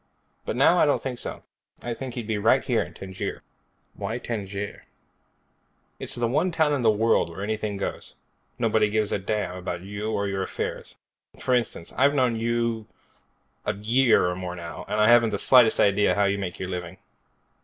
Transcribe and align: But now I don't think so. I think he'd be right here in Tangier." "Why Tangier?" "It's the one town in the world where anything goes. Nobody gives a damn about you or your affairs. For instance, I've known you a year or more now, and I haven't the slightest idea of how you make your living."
But 0.47 0.55
now 0.55 0.79
I 0.79 0.87
don't 0.87 0.99
think 0.99 1.19
so. 1.19 1.43
I 1.83 1.93
think 1.93 2.15
he'd 2.15 2.25
be 2.25 2.39
right 2.39 2.63
here 2.63 2.81
in 2.81 2.95
Tangier." 2.95 3.43
"Why 3.93 4.17
Tangier?" 4.17 4.85
"It's 5.99 6.15
the 6.15 6.27
one 6.27 6.51
town 6.51 6.73
in 6.73 6.81
the 6.81 6.89
world 6.89 7.29
where 7.29 7.43
anything 7.43 7.77
goes. 7.77 8.15
Nobody 8.57 8.89
gives 8.89 9.11
a 9.11 9.19
damn 9.19 9.55
about 9.57 9.81
you 9.81 10.09
or 10.11 10.27
your 10.27 10.41
affairs. 10.41 10.95
For 11.37 11.53
instance, 11.53 11.93
I've 11.95 12.15
known 12.15 12.35
you 12.35 12.87
a 13.63 13.75
year 13.75 14.25
or 14.25 14.35
more 14.35 14.55
now, 14.55 14.85
and 14.87 14.99
I 14.99 15.07
haven't 15.07 15.29
the 15.29 15.37
slightest 15.37 15.79
idea 15.79 16.09
of 16.13 16.17
how 16.17 16.25
you 16.25 16.39
make 16.39 16.57
your 16.57 16.69
living." 16.69 16.97